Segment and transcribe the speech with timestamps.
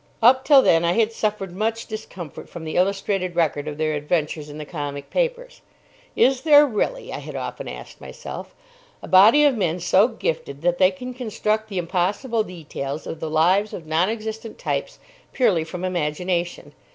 [0.23, 4.49] Up till then I had suffered much discomfort from the illustrated record of their adventures
[4.49, 5.61] in the comic papers.
[6.15, 8.55] "Is there really," I had often asked myself,
[9.03, 13.29] "a body of men so gifted that they can construct the impossible details of the
[13.29, 14.97] lives of nonexistent types
[15.33, 16.73] purely from imagination?